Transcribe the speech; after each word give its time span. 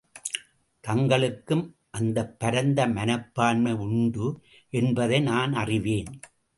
தங்களுக்கும் 0.83 1.63
அந்தப் 1.89 2.39
பரந்த 2.39 2.87
மனப்பான்மை 2.87 3.73
உண்டு 3.73 4.27
என்பதை 4.73 5.19
நான் 5.19 5.53
அறிவேன். 5.53 6.11